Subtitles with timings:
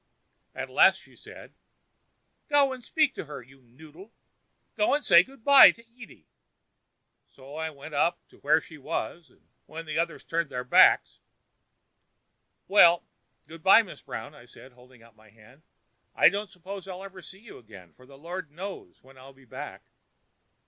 [0.55, 1.53] At last she said:
[2.49, 4.11] "'Go and speak to her, you noodle;
[4.75, 6.25] go and say good bye to Edie.'
[7.29, 11.19] "So I went up to where she was, and, when the others turned their backs—
[12.67, 13.03] "'Well,
[13.47, 15.61] good bye, Miss Brown,' I said, holding out my hand;
[16.15, 19.83] 'I don't suppose I'll ever see you again, for Lord knows when I'll be back.